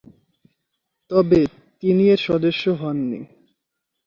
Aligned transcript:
তবে 1.11 1.39
তিনি 1.83 2.03
এর 2.13 2.19
সদস্য 2.27 2.63
হননি। 2.81 3.21